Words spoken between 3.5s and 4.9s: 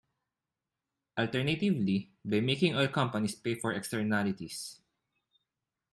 for externalities.